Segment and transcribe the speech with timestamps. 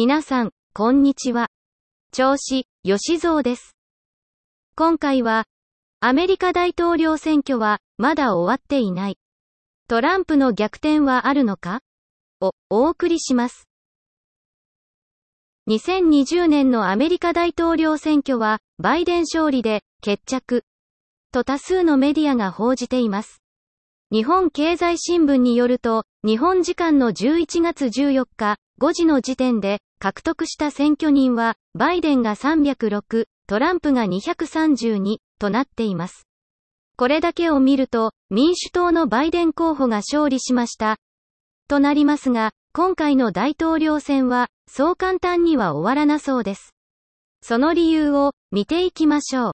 [0.00, 1.48] 皆さん、こんにちは。
[2.12, 3.76] 調子、吉蔵です。
[4.76, 5.46] 今回は、
[5.98, 9.18] アメリカ大統領選挙は、まだ終わっていない。
[9.88, 11.80] トランプの逆転はあるのか？
[12.40, 13.66] を、お送りします。
[15.68, 20.62] 2020年のアメリカ大統領選挙は、バイデン勝利で、決着。
[21.32, 23.42] と多数のメディアが報じています。
[24.12, 36.28] 日本経済新聞によると、日本時間の11月14日、5時の時点で、獲得した選挙人は、バイデンが306、トランプが232、となっています。
[36.96, 40.98] これだけを見ると、民主党のバイデン候補が勝利しました。
[41.68, 46.74] となりますが、今回の大統領選は、そう簡単には終わらなそうです。
[47.42, 49.52] その理由を、見ていきましょう。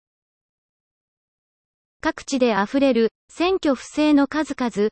[2.01, 4.91] 各地で溢れる、選挙不正の数々。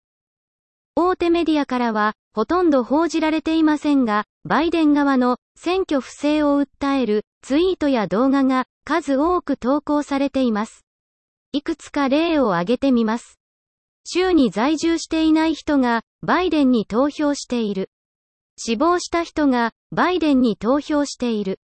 [0.94, 10.84] 大手メディアからは、ほとんど報じられていませんが、バイデン側の選挙不正を訴えるツイートや動画が数多く投稿されています。
[11.52, 13.38] いくつか例を挙げてみます。
[14.04, 17.90] 州に在住していない人がバイデンに投票している。
[18.56, 21.60] 死亡した人がバイデンに投票している。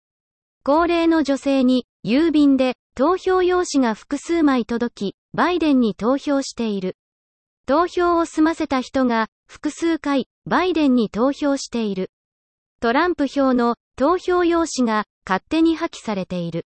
[0.63, 6.95] 高齢の女性に郵便で投票用紙が複数枚届き、バイデンに投票している。
[7.67, 12.11] 投票を済ませた人が複数回バイデンに投票している。
[12.79, 16.67] トランプ票の投票用紙が勝手に破棄されている。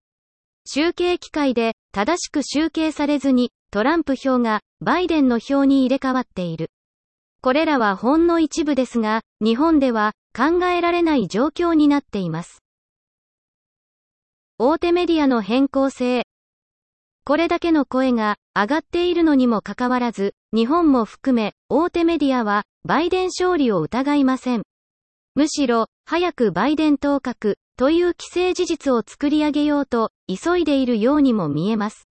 [0.65, 6.71] 集計機械で正しく集計されずにトランプ票がバイデンの票に入れ替わっている。
[7.41, 12.63] これらはほんの一部ですが、日本では考えられない状況になっています。
[14.57, 16.25] 大手メディアの変更性。
[17.27, 24.63] これだけの声が上がっているのにもかかわらず、日本も含め大手メディアはバイデン勝利を疑いません。
[25.35, 32.07] むしろ、早くバイデン当確という既成事実を作り上げようと急いでいるようにも見えます。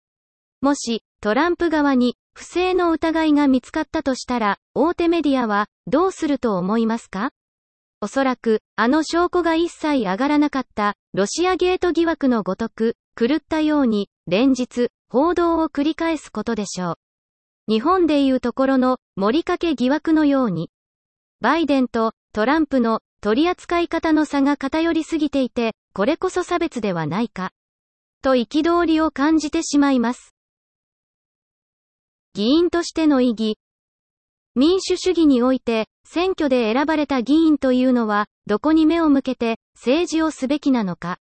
[0.61, 7.29] もし、トランプ側に不正の疑いが見つかったとしたら、大手メディアはどうすると思いますか？
[8.01, 16.95] おそらく、あの証拠が一切上がらなかった、ロシアゲート疑惑のごとく、狂ったように、連日、報道を繰り返すことでしょう。
[17.67, 20.71] 日本でいうところの、森かけ疑惑のように。
[21.39, 27.51] バイデンとトランプの取り扱い方の差が偏りすぎていて、これこそ差別ではないか。
[28.23, 30.33] と憤りを感じてしまいます。
[32.33, 33.59] 議員としての意義。
[34.55, 41.19] 民主主義において、選挙で選ばれた議員というのは、どこに目を向けて、政治をすべきなのか。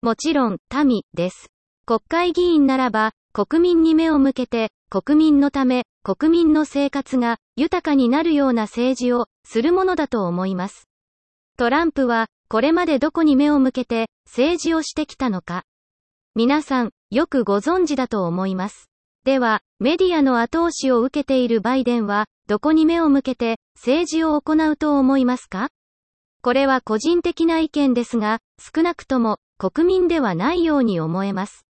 [0.00, 1.50] もちろん、民、です。
[1.88, 10.88] 国会議員ならば、国民に目を向けて、国民のため、国民の生活が豊かになるような政治をするものだと思います。
[11.56, 15.62] トランプは、これまでどこに目を向けて政治をしてきたのか。
[16.34, 18.90] 皆さん、よくご存知だと思います。
[19.22, 25.68] では、メディアの後押しを受けているバイデンは、どこに目を向けて政治を行うと思いますか？
[26.42, 31.64] これは個人的な意見ですが、少なくとも国民ではないように思えます。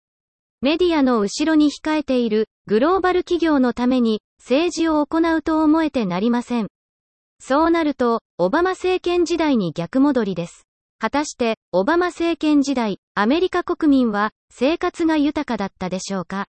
[0.65, 6.69] メディアの後ろに控えているグローバル企業のために政治を行うと思えてなりません。
[7.39, 10.67] そうなると、オバマ政権時代に逆戻りです。
[10.99, 16.47] 果たして、オバマ政権時代、アメリカ国民は生活が豊かだったでしょうか？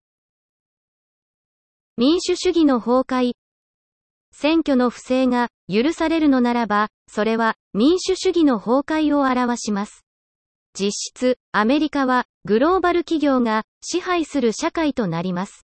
[1.97, 3.31] 民主主義の崩壊。
[4.31, 10.02] 選挙の不正が許されるのならば、それは民主主義の崩壊を表します。
[10.75, 15.65] 実質、アメリカはグローバル企業が支配する社会となります。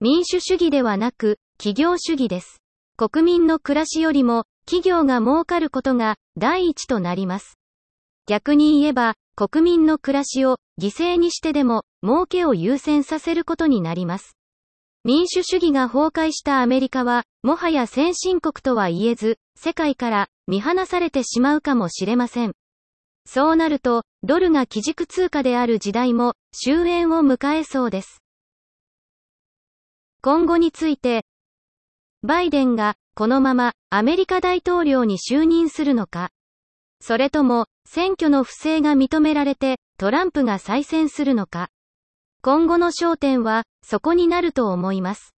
[0.00, 2.62] 民主主義ではなく、企業主義です。
[2.96, 7.58] 国民の暮らしよりも、企業が儲かることが第一となります。
[8.26, 14.36] 逆に言えば、国民の暮らしを犠牲にしてでも、儲けを優先させることになります。
[15.04, 22.52] 民主主義が崩壊したアメリカは、もはや先進国とは言えず、世界から見放されてしまうかもしれません。
[23.26, 28.22] そうなると、ドルが基軸通貨である時代も終焉を迎えそうです。
[30.22, 31.24] 今後について、
[32.22, 36.28] バイデンがこのままアメリカ大統領に就任するのか、
[37.00, 41.68] それとも選挙の不正が認められてトランプが再選するのか。
[42.42, 45.34] 今後の焦点はそこになると思います。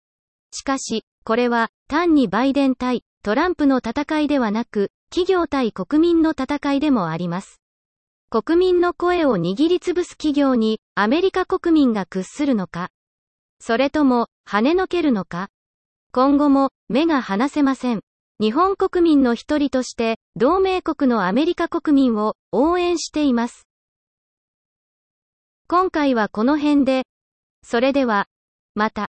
[0.53, 7.60] しかし、これは単にバイデン対トランプの戦いではなく、企業対国民の戦いでもあります。
[8.33, 12.91] 国民の声を握りつぶす企業にアメリカ国民が屈するのか。
[13.59, 15.49] それとも跳ねのけるのか。
[16.13, 18.03] 今後も目が離せません。
[18.39, 23.67] 日本国民の一人として同盟国のアメリカ国民を応援しています。
[25.67, 27.03] 今回はこの辺で、
[27.65, 28.29] それでは、
[28.77, 29.09] また。